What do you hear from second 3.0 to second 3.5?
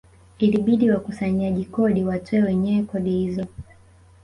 hizo